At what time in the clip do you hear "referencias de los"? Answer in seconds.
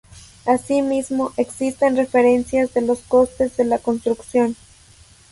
1.95-3.01